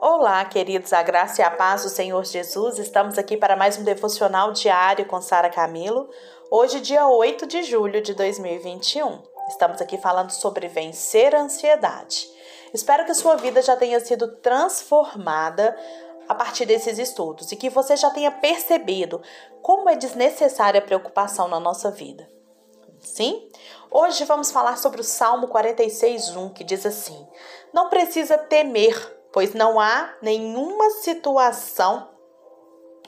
[0.00, 2.78] Olá, queridos, a graça e a paz do Senhor Jesus.
[2.78, 6.08] Estamos aqui para mais um devocional diário com Sara Camilo.
[6.52, 9.20] Hoje, dia 8 de julho de 2021.
[9.48, 12.30] Estamos aqui falando sobre vencer a ansiedade.
[12.72, 15.76] Espero que sua vida já tenha sido transformada
[16.28, 19.20] a partir desses estudos e que você já tenha percebido
[19.60, 22.30] como é desnecessária a preocupação na nossa vida.
[23.00, 23.48] Sim?
[23.90, 27.26] Hoje vamos falar sobre o Salmo 46:1, que diz assim:
[27.72, 32.08] Não precisa temer, pois não há nenhuma situação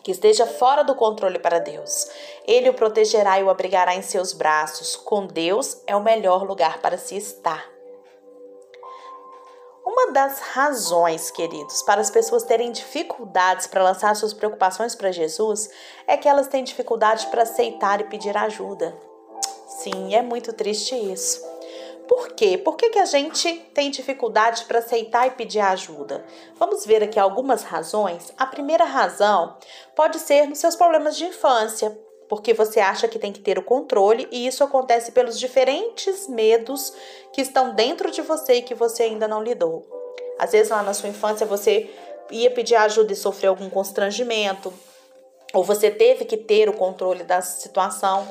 [0.03, 2.09] que esteja fora do controle para Deus.
[2.47, 4.97] Ele o protegerá e o abrigará em seus braços.
[4.97, 7.69] Com Deus é o melhor lugar para se estar.
[9.85, 15.69] Uma das razões, queridos, para as pessoas terem dificuldades para lançar suas preocupações para Jesus
[16.07, 18.97] é que elas têm dificuldade para aceitar e pedir ajuda.
[19.67, 21.45] Sim, é muito triste isso.
[22.11, 22.59] Por quê?
[22.59, 26.25] Por que, que a gente tem dificuldade para aceitar e pedir ajuda?
[26.59, 28.33] Vamos ver aqui algumas razões.
[28.37, 29.57] A primeira razão
[29.95, 31.97] pode ser nos seus problemas de infância,
[32.29, 36.93] porque você acha que tem que ter o controle e isso acontece pelos diferentes medos
[37.33, 39.87] que estão dentro de você e que você ainda não lidou.
[40.37, 41.89] Às vezes lá na sua infância você
[42.29, 44.75] ia pedir ajuda e sofreu algum constrangimento,
[45.55, 48.27] ou você teve que ter o controle da situação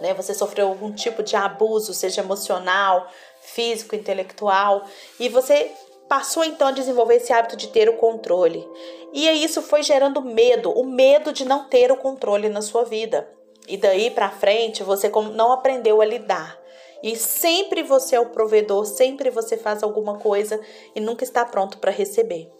[0.00, 0.14] né?
[0.14, 3.06] Você sofreu algum tipo de abuso, seja emocional,
[3.40, 4.84] físico, intelectual,
[5.18, 5.70] e você
[6.08, 8.66] passou então a desenvolver esse hábito de ter o controle.
[9.12, 13.28] E isso foi gerando medo, o medo de não ter o controle na sua vida.
[13.68, 16.58] E daí para frente você não aprendeu a lidar.
[17.02, 20.60] E sempre você é o provedor, sempre você faz alguma coisa
[20.94, 22.50] e nunca está pronto para receber.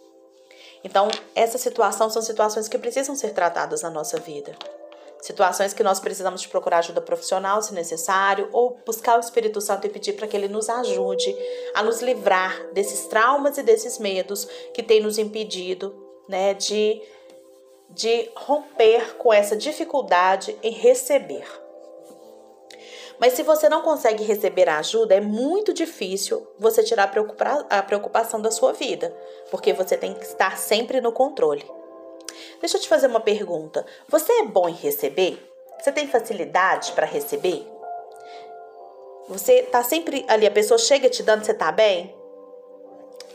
[0.83, 4.55] Então, essa situação são situações que precisam ser tratadas na nossa vida.
[5.21, 9.85] Situações que nós precisamos de procurar ajuda profissional, se necessário, ou buscar o Espírito Santo
[9.85, 11.35] e pedir para que ele nos ajude
[11.75, 15.95] a nos livrar desses traumas e desses medos que tem nos impedido,
[16.27, 17.01] né, de
[17.93, 21.45] de romper com essa dificuldade em receber.
[23.19, 27.11] Mas se você não consegue receber a ajuda, é muito difícil você tirar
[27.69, 29.15] a preocupação da sua vida,
[29.51, 31.63] porque você tem que estar sempre no controle.
[32.59, 33.85] Deixa eu te fazer uma pergunta.
[34.07, 35.51] Você é bom em receber?
[35.79, 37.67] Você tem facilidade para receber?
[39.27, 42.15] Você tá sempre ali, a pessoa chega te dando, você tá bem?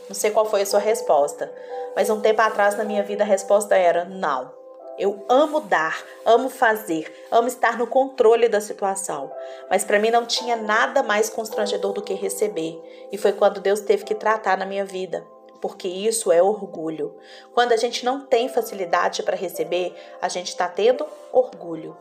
[0.07, 1.51] Não sei qual foi a sua resposta,
[1.95, 4.55] mas um tempo atrás na minha vida a resposta era não.
[4.97, 9.31] Eu amo dar, amo fazer, amo estar no controle da situação.
[9.69, 12.81] Mas para mim não tinha nada mais constrangedor do que receber.
[13.11, 15.23] E foi quando Deus teve que tratar na minha vida
[15.61, 17.15] porque isso é orgulho.
[17.53, 21.95] Quando a gente não tem facilidade para receber, a gente está tendo orgulho.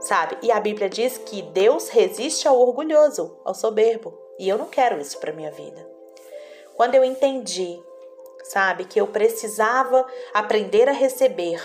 [0.00, 0.36] Sabe?
[0.42, 4.18] E a Bíblia diz que Deus resiste ao orgulhoso, ao soberbo.
[4.38, 5.88] E eu não quero isso para minha vida.
[6.76, 7.80] Quando eu entendi,
[8.44, 11.60] sabe, que eu precisava aprender a receber,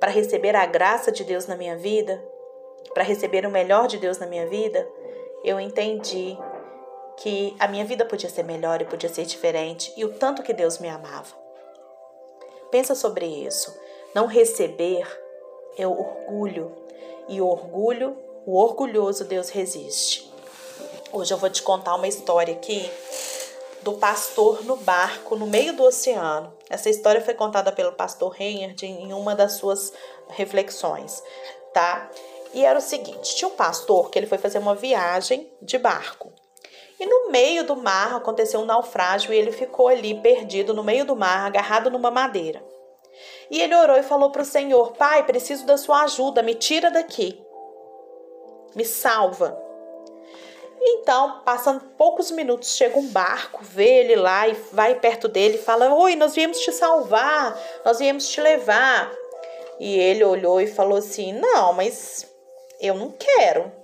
[0.00, 2.22] para receber a graça de Deus na minha vida,
[2.92, 4.88] para receber o melhor de Deus na minha vida,
[5.44, 6.38] eu entendi
[7.16, 10.52] que a minha vida podia ser melhor e podia ser diferente e o tanto que
[10.52, 11.34] Deus me amava.
[12.70, 13.74] Pensa sobre isso.
[14.14, 15.06] Não receber
[15.76, 16.72] é orgulho
[17.28, 18.16] e o orgulho,
[18.46, 20.32] o orgulhoso Deus resiste.
[21.12, 22.90] Hoje eu vou te contar uma história aqui
[23.82, 26.52] do pastor no barco no meio do oceano.
[26.68, 29.92] Essa história foi contada pelo pastor Reinhard em uma das suas
[30.30, 31.22] reflexões,
[31.72, 32.10] tá?
[32.52, 36.32] E era o seguinte: tinha um pastor que ele foi fazer uma viagem de barco.
[36.98, 41.04] E no meio do mar aconteceu um naufrágio e ele ficou ali perdido no meio
[41.04, 42.64] do mar, agarrado numa madeira.
[43.50, 46.90] E ele orou e falou para o Senhor: Pai, preciso da sua ajuda, me tira
[46.90, 47.40] daqui,
[48.74, 49.60] me salva.
[50.86, 55.62] Então, passando poucos minutos, chega um barco, vê ele lá e vai perto dele e
[55.62, 59.10] fala: Oi, nós viemos te salvar, nós viemos te levar.
[59.80, 62.26] E ele olhou e falou assim: Não, mas
[62.80, 63.83] eu não quero.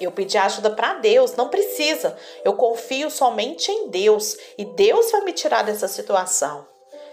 [0.00, 2.16] Eu pedi ajuda para Deus, não precisa.
[2.44, 6.66] Eu confio somente em Deus e Deus vai me tirar dessa situação.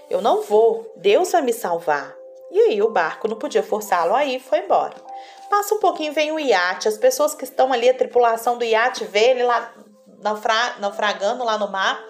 [0.09, 2.13] Eu não vou, Deus vai me salvar.
[2.51, 4.95] E aí o barco não podia forçá-lo aí, foi embora.
[5.49, 6.87] Passa um pouquinho, vem o iate.
[6.87, 9.73] As pessoas que estão ali, a tripulação do iate, vê ele lá
[10.19, 12.03] naufra naufragando lá no mar.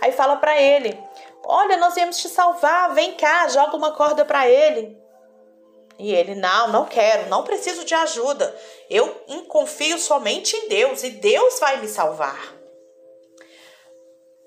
[0.00, 0.98] Aí fala para ele:
[1.44, 5.03] Olha, nós viemos te salvar, vem cá, joga uma corda para ele.
[5.98, 8.54] E ele, não, não quero, não preciso de ajuda.
[8.90, 9.08] Eu
[9.48, 12.54] confio somente em Deus e Deus vai me salvar.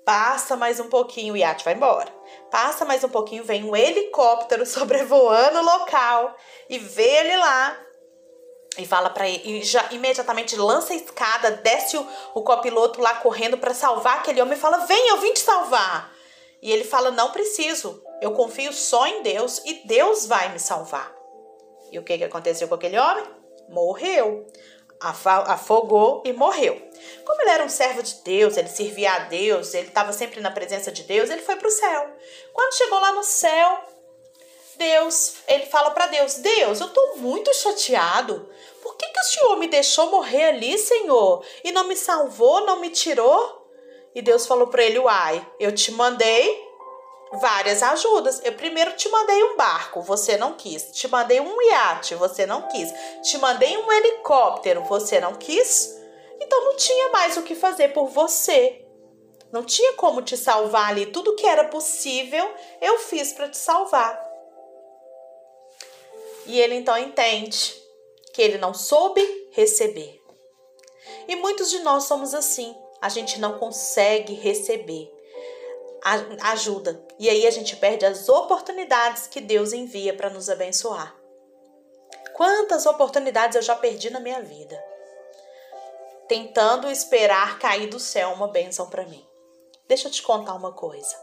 [0.04, 2.10] Passa mais um pouquinho, o iate vai embora.
[2.50, 6.34] Passa mais um pouquinho, vem um helicóptero sobrevoando o local
[6.68, 7.78] e vê ele lá.
[8.78, 13.16] E fala para ele, e já imediatamente lança a escada, desce o, o copiloto lá
[13.16, 16.12] correndo para salvar aquele homem e fala: Vem, eu vim te salvar.
[16.62, 21.17] E ele fala: Não preciso, eu confio só em Deus e Deus vai me salvar.
[21.90, 23.24] E o que, que aconteceu com aquele homem?
[23.68, 24.46] Morreu.
[25.00, 26.74] Afogou e morreu.
[27.24, 30.50] Como ele era um servo de Deus, ele servia a Deus, ele estava sempre na
[30.50, 32.10] presença de Deus, ele foi para o céu.
[32.52, 33.84] Quando chegou lá no céu,
[34.76, 38.48] Deus, ele fala para Deus: Deus, eu estou muito chateado.
[38.82, 41.44] Por que, que o Senhor me deixou morrer ali, Senhor?
[41.62, 43.68] E não me salvou, não me tirou?
[44.14, 46.67] E Deus falou para ele: Uai, eu te mandei
[47.32, 48.40] várias ajudas.
[48.44, 50.90] Eu primeiro te mandei um barco, você não quis.
[50.92, 52.92] Te mandei um iate, você não quis.
[53.22, 55.96] Te mandei um helicóptero, você não quis.
[56.40, 58.84] Então não tinha mais o que fazer por você.
[59.50, 61.06] Não tinha como te salvar ali.
[61.06, 64.26] Tudo que era possível, eu fiz para te salvar.
[66.46, 67.74] E ele então entende
[68.32, 70.22] que ele não soube receber.
[71.26, 72.74] E muitos de nós somos assim.
[73.00, 75.12] A gente não consegue receber
[76.02, 77.04] ajuda.
[77.18, 81.14] E aí a gente perde as oportunidades que Deus envia para nos abençoar.
[82.34, 84.82] Quantas oportunidades eu já perdi na minha vida?
[86.28, 89.26] Tentando esperar cair do céu uma bênção para mim.
[89.88, 91.16] Deixa eu te contar uma coisa.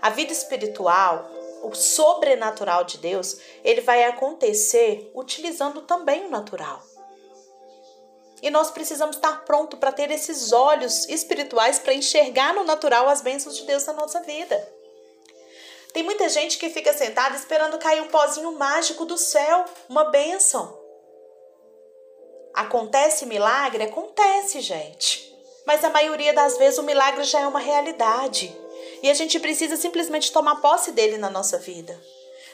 [0.00, 1.28] A vida espiritual,
[1.62, 6.82] o sobrenatural de Deus, ele vai acontecer utilizando também o natural.
[8.42, 13.20] E nós precisamos estar pronto para ter esses olhos espirituais para enxergar no natural as
[13.20, 14.76] bênçãos de Deus na nossa vida.
[15.92, 20.78] Tem muita gente que fica sentada esperando cair um pozinho mágico do céu, uma bênção.
[22.52, 23.84] Acontece milagre?
[23.84, 25.34] Acontece, gente.
[25.66, 28.54] Mas a maioria das vezes o milagre já é uma realidade.
[29.02, 31.98] E a gente precisa simplesmente tomar posse dele na nossa vida.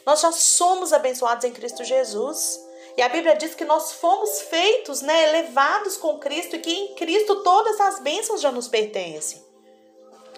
[0.07, 2.61] Nós já somos abençoados em Cristo Jesus.
[2.97, 6.95] E a Bíblia diz que nós fomos feitos, né, elevados com Cristo e que em
[6.95, 9.43] Cristo todas as bênçãos já nos pertencem.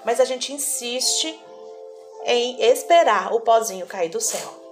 [0.05, 1.39] Mas a gente insiste
[2.25, 4.63] em esperar o pozinho cair do céu.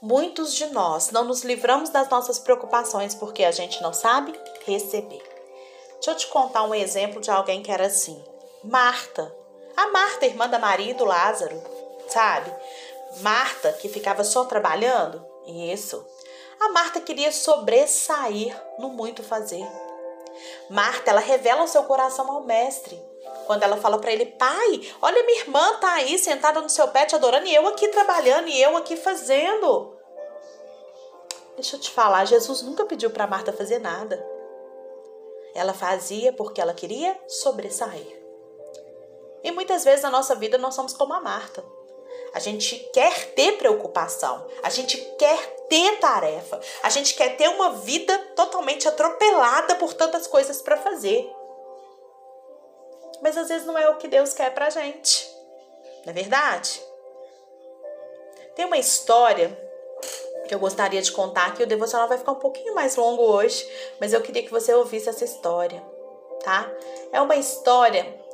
[0.00, 5.22] Muitos de nós não nos livramos das nossas preocupações porque a gente não sabe receber.
[5.94, 8.22] Deixa eu te contar um exemplo de alguém que era assim.
[8.62, 9.34] Marta.
[9.76, 11.60] A Marta, irmã da Maria e do Lázaro,
[12.08, 12.52] sabe?
[13.20, 16.06] Marta, que ficava só trabalhando, isso.
[16.60, 19.66] A Marta queria sobressair no muito fazer.
[20.68, 23.00] Marta, ela revela o seu coração ao mestre.
[23.46, 27.06] Quando ela fala para ele, pai, olha minha irmã tá aí sentada no seu pé
[27.06, 29.96] te adorando e eu aqui trabalhando e eu aqui fazendo.
[31.54, 34.24] Deixa eu te falar, Jesus nunca pediu para Marta fazer nada.
[35.54, 38.22] Ela fazia porque ela queria sobressair.
[39.42, 41.64] E muitas vezes na nossa vida nós somos como a Marta.
[42.36, 45.38] A gente quer ter preocupação, a gente quer
[45.70, 51.26] ter tarefa, a gente quer ter uma vida totalmente atropelada por tantas coisas para fazer.
[53.22, 55.26] Mas às vezes não é o que Deus quer pra gente.
[56.04, 56.82] Não é verdade?
[58.54, 59.58] Tem uma história
[60.46, 61.62] que eu gostaria de contar aqui.
[61.62, 63.66] O devocional vai ficar um pouquinho mais longo hoje,
[63.98, 65.82] mas eu queria que você ouvisse essa história,
[66.44, 66.70] tá?
[67.10, 68.25] É uma história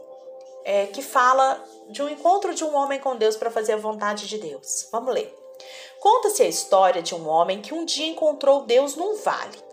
[0.65, 4.27] é, que fala de um encontro de um homem com Deus para fazer a vontade
[4.29, 4.89] de Deus.
[4.91, 5.35] Vamos ler.
[6.01, 9.73] Conta-se a história de um homem que um dia encontrou Deus num vale.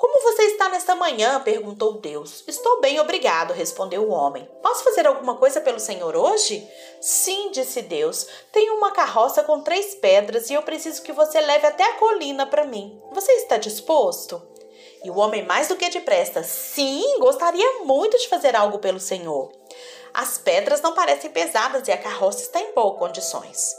[0.00, 1.40] Como você está nesta manhã?
[1.40, 2.42] perguntou Deus.
[2.48, 4.48] Estou bem, obrigado, respondeu o homem.
[4.62, 6.66] Posso fazer alguma coisa pelo Senhor hoje?
[7.02, 8.26] Sim, disse Deus.
[8.50, 12.46] Tenho uma carroça com três pedras e eu preciso que você leve até a colina
[12.46, 12.98] para mim.
[13.12, 14.40] Você está disposto?
[15.04, 19.59] E o homem, mais do que depressa, sim, gostaria muito de fazer algo pelo Senhor.
[20.12, 23.74] As pedras não parecem pesadas e a carroça está em boas condições.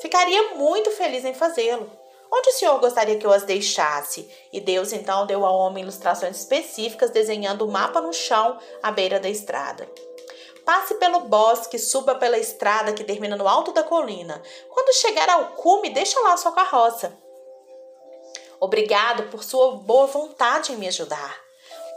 [0.00, 1.90] Ficaria muito feliz em fazê-lo.
[2.30, 4.30] Onde o senhor gostaria que eu as deixasse?
[4.52, 8.90] E Deus então deu ao homem ilustrações específicas, desenhando o um mapa no chão à
[8.90, 9.88] beira da estrada.
[10.64, 14.42] Passe pelo bosque, suba pela estrada que termina no alto da colina.
[14.68, 17.16] Quando chegar ao cume, deixa lá sua carroça.
[18.60, 21.47] Obrigado por sua boa vontade em me ajudar.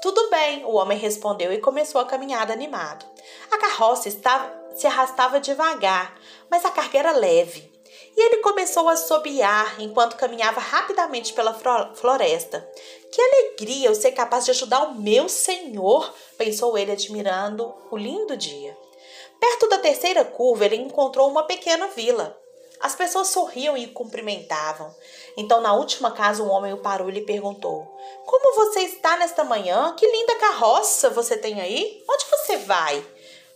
[0.01, 3.05] Tudo bem, o homem respondeu e começou a caminhada animado.
[3.51, 7.71] A carroça estava, se arrastava devagar, mas a carga era leve.
[8.17, 11.53] E ele começou a assobiar enquanto caminhava rapidamente pela
[11.93, 12.67] floresta.
[13.11, 18.35] Que alegria eu ser capaz de ajudar o meu senhor, pensou ele, admirando o lindo
[18.35, 18.75] dia.
[19.39, 22.40] Perto da terceira curva, ele encontrou uma pequena vila.
[22.81, 24.93] As pessoas sorriam e o cumprimentavam.
[25.37, 27.85] Então, na última casa, um homem o parou e lhe perguntou:
[28.25, 29.93] Como você está nesta manhã?
[29.95, 32.03] Que linda carroça você tem aí?
[32.09, 33.05] Onde você vai?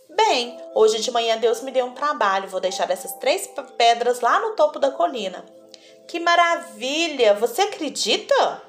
[0.08, 2.48] Bem, hoje de manhã Deus me deu um trabalho.
[2.48, 5.44] Vou deixar essas três pedras lá no topo da colina.
[6.06, 7.34] Que maravilha!
[7.34, 8.62] Você acredita?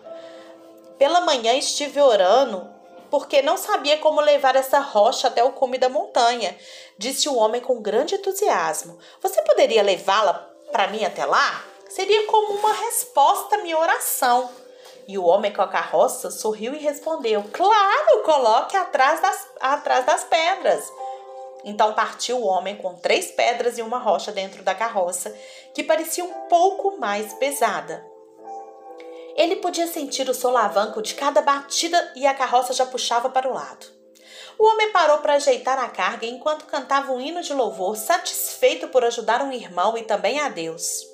[0.98, 2.77] Pela manhã estive orando
[3.10, 6.58] porque não sabia como levar essa rocha até o cume da montanha,
[6.98, 8.98] disse o homem com grande entusiasmo.
[9.22, 10.34] Você poderia levá-la
[10.72, 11.64] para mim até lá?
[11.90, 14.50] Seria como uma resposta à minha oração.
[15.08, 20.24] E o homem com a carroça sorriu e respondeu: Claro, coloque atrás das, atrás das
[20.26, 20.92] pedras.
[21.64, 25.34] Então partiu o homem com três pedras e uma rocha dentro da carroça,
[25.74, 28.06] que parecia um pouco mais pesada.
[29.38, 33.54] Ele podia sentir o solavanco de cada batida e a carroça já puxava para o
[33.54, 33.86] lado.
[34.58, 39.06] O homem parou para ajeitar a carga enquanto cantava um hino de louvor, satisfeito por
[39.06, 41.06] ajudar um irmão e também a Deus.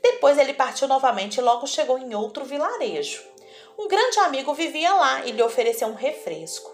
[0.00, 3.22] Depois ele partiu novamente e logo chegou em outro vilarejo.
[3.76, 6.70] Um grande amigo vivia lá e lhe ofereceu um refresco.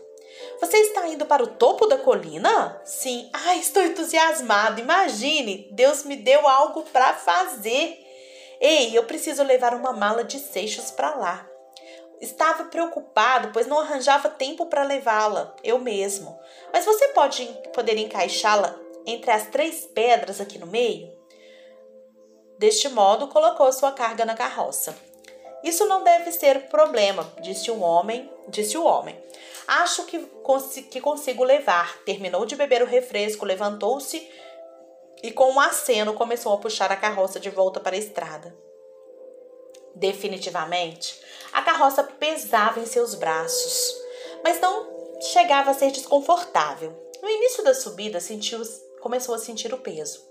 [0.61, 2.81] Você está indo para o topo da colina?
[2.85, 3.31] Sim.
[3.33, 4.81] Ah, estou entusiasmado.
[4.81, 8.06] Imagine, Deus me deu algo para fazer.
[8.61, 11.47] Ei, eu preciso levar uma mala de seixos para lá.
[12.21, 16.39] Estava preocupado, pois não arranjava tempo para levá-la, eu mesmo.
[16.73, 21.15] Mas você pode poder encaixá-la entre as três pedras aqui no meio?
[22.59, 24.97] Deste modo, colocou sua carga na carroça.
[25.63, 29.17] Isso não deve ser problema, disse o homem, disse o homem.
[29.67, 31.99] Acho que, cons que consigo levar.
[32.05, 34.27] Terminou de beber o refresco, levantou-se
[35.27, 38.57] e com um aceno começou a puxar a carroça de volta para a estrada.
[39.95, 41.21] Definitivamente,
[41.53, 43.97] a carroça pesava em seus braços,
[44.45, 46.95] mas não chegava a ser desconfortável.
[47.21, 48.63] No início da subida, sentiu,
[49.01, 50.25] começou a sentir o peso.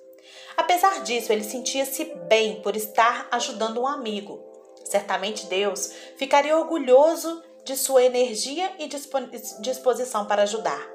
[0.56, 4.40] Apesar disso, ele sentia-se bem por estar ajudando um amigo.
[4.86, 10.88] Certamente Deus ficaria orgulhoso de sua energia e disposição para ajudar.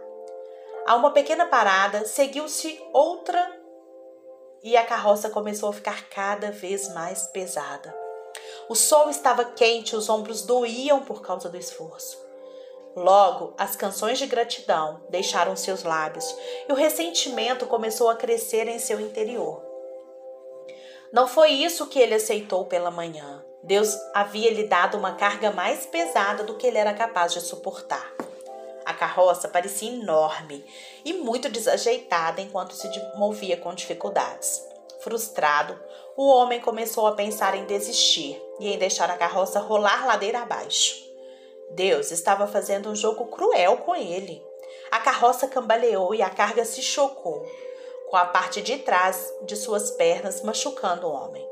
[0.87, 3.60] A uma pequena parada, seguiu-se outra
[4.63, 7.95] e a carroça começou a ficar cada vez mais pesada.
[8.69, 12.19] O sol estava quente, os ombros doíam por causa do esforço.
[12.95, 16.25] Logo, as canções de gratidão deixaram seus lábios
[16.69, 19.63] e o ressentimento começou a crescer em seu interior.
[21.13, 23.45] Não foi isso que ele aceitou pela manhã.
[23.63, 28.20] Deus havia lhe dado uma carga mais pesada do que ele era capaz de suportar.
[28.91, 30.67] A carroça parecia enorme
[31.05, 34.67] e muito desajeitada enquanto se movia com dificuldades.
[34.99, 35.79] Frustrado,
[36.17, 40.97] o homem começou a pensar em desistir e em deixar a carroça rolar ladeira abaixo.
[41.71, 44.45] Deus estava fazendo um jogo cruel com ele.
[44.91, 47.47] A carroça cambaleou e a carga se chocou,
[48.11, 51.49] com a parte de trás de suas pernas machucando o homem.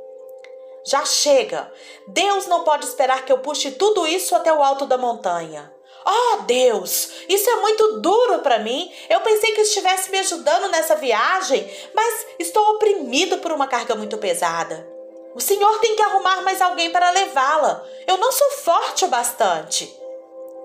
[0.84, 1.72] Já chega!
[2.08, 5.77] Deus não pode esperar que eu puxe tudo isso até o alto da montanha.
[6.10, 8.90] Oh, Deus, isso é muito duro para mim.
[9.10, 14.16] Eu pensei que estivesse me ajudando nessa viagem, mas estou oprimido por uma carga muito
[14.16, 14.88] pesada.
[15.34, 17.84] O Senhor tem que arrumar mais alguém para levá-la.
[18.06, 19.86] Eu não sou forte o bastante.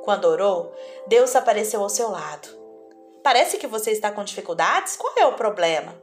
[0.05, 0.73] Quando orou,
[1.07, 2.47] Deus apareceu ao seu lado.
[3.21, 4.95] Parece que você está com dificuldades?
[4.95, 5.93] Qual é o problema?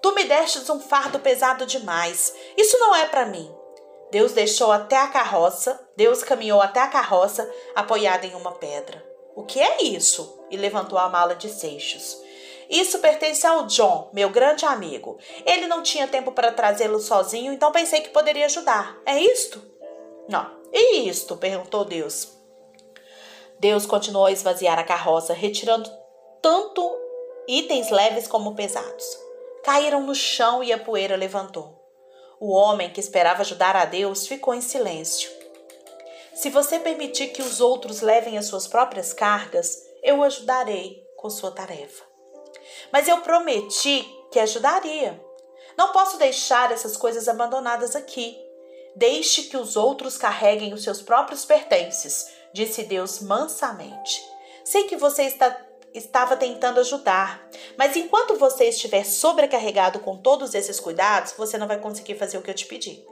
[0.00, 2.34] Tu me destes um fardo pesado demais.
[2.56, 3.54] Isso não é para mim.
[4.12, 9.02] Deus deixou até a carroça, Deus caminhou até a carroça apoiada em uma pedra.
[9.34, 10.44] O que é isso?
[10.50, 12.20] E levantou a mala de seixos.
[12.68, 15.16] Isso pertence ao John, meu grande amigo.
[15.46, 18.98] Ele não tinha tempo para trazê-lo sozinho, então pensei que poderia ajudar.
[19.06, 19.62] É isto?
[20.28, 20.60] Não.
[20.70, 21.38] E isto?
[21.38, 22.36] perguntou Deus.
[23.58, 25.90] Deus continuou a esvaziar a carroça, retirando
[26.42, 26.94] tanto
[27.48, 29.06] itens leves como pesados.
[29.64, 31.81] Caíram no chão e a poeira levantou.
[32.44, 35.30] O homem que esperava ajudar a Deus ficou em silêncio.
[36.34, 41.52] Se você permitir que os outros levem as suas próprias cargas, eu ajudarei com sua
[41.52, 42.02] tarefa.
[42.92, 45.24] Mas eu prometi que ajudaria.
[45.78, 48.36] Não posso deixar essas coisas abandonadas aqui.
[48.96, 54.20] Deixe que os outros carreguem os seus próprios pertences, disse Deus mansamente.
[54.64, 55.56] Sei que você está,
[55.94, 61.78] estava tentando ajudar, mas enquanto você estiver sobrecarregado com todos esses cuidados, você não vai
[61.78, 63.04] conseguir fazer o que eu te pedi.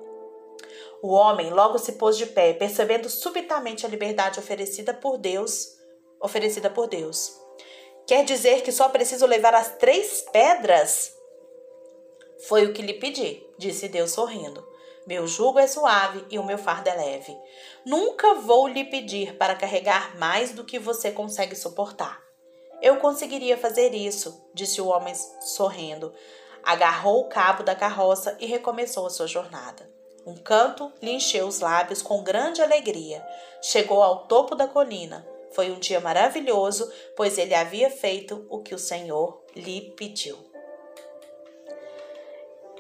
[1.03, 5.79] O homem logo se pôs de pé, percebendo subitamente a liberdade oferecida por Deus,
[6.21, 7.33] oferecida por Deus.
[8.07, 11.15] Quer dizer que só preciso levar as três pedras?
[12.49, 14.67] Foi o que lhe pedi, disse Deus sorrindo.
[15.07, 17.37] Meu jugo é suave e o meu fardo é leve.
[17.87, 22.30] Nunca vou lhe pedir para carregar mais do que você consegue suportar.
[22.81, 26.13] Eu conseguiria fazer isso, disse o homem sorrindo.
[26.63, 29.91] Agarrou o cabo da carroça e recomeçou a sua jornada.
[30.27, 33.25] Um canto lhe encheu os lábios com grande alegria.
[33.63, 35.27] Chegou ao topo da colina.
[35.53, 40.39] Foi um dia maravilhoso, pois ele havia feito o que o Senhor lhe pediu.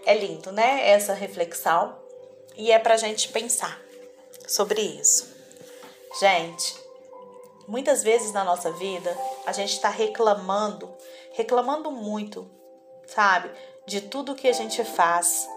[0.07, 0.88] É lindo, né?
[0.88, 1.99] Essa reflexão
[2.57, 3.80] e é para a gente pensar
[4.47, 5.28] sobre isso.
[6.19, 6.80] Gente,
[7.71, 9.16] Muitas vezes na nossa vida,
[9.50, 10.97] a gente está reclamando,
[11.33, 12.49] reclamando muito,
[13.04, 13.50] sabe?
[13.85, 15.49] De tudo que a gente faz.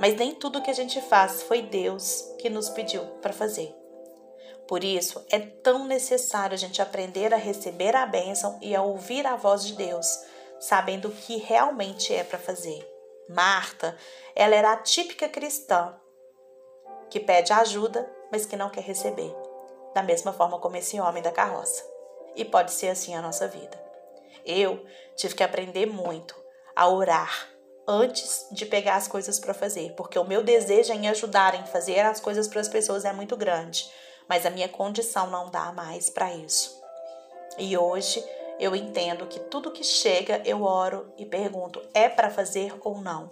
[0.00, 3.74] Mas nem tudo que a gente faz foi Deus que nos pediu para fazer.
[4.66, 9.26] Por isso, é tão necessário a gente aprender a receber a bênção e a ouvir
[9.26, 10.06] a voz de Deus,
[10.58, 12.90] sabendo o que realmente é para fazer.
[13.28, 13.94] Marta,
[14.34, 15.94] ela era a típica cristã
[17.10, 19.36] que pede ajuda, mas que não quer receber,
[19.94, 21.93] da mesma forma como esse homem da carroça.
[22.34, 23.82] E pode ser assim a nossa vida.
[24.44, 24.84] Eu
[25.16, 26.34] tive que aprender muito
[26.74, 27.48] a orar
[27.86, 32.00] antes de pegar as coisas para fazer, porque o meu desejo em ajudar, em fazer
[32.00, 33.88] as coisas para as pessoas é muito grande
[34.28, 36.82] mas a minha condição não dá mais para isso.
[37.58, 38.24] E hoje
[38.58, 43.30] eu entendo que tudo que chega eu oro e pergunto: é para fazer ou não?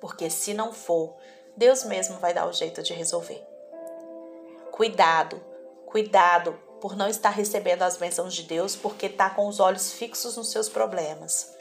[0.00, 1.16] Porque se não for,
[1.56, 3.42] Deus mesmo vai dar o jeito de resolver.
[4.70, 5.40] Cuidado,
[5.86, 10.36] cuidado por não estar recebendo as bênçãos de Deus porque está com os olhos fixos
[10.36, 11.52] nos seus problemas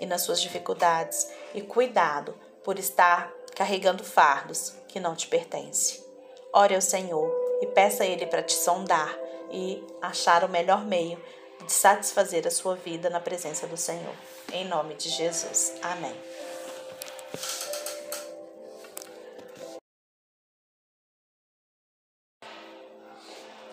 [0.00, 1.28] e nas suas dificuldades.
[1.52, 6.02] E cuidado por estar carregando fardos que não te pertencem.
[6.50, 9.14] Ore ao Senhor e peça a Ele para te sondar
[9.50, 11.22] e achar o melhor meio
[11.66, 14.14] de satisfazer a sua vida na presença do Senhor.
[14.50, 15.74] Em nome de Jesus.
[15.82, 16.16] Amém.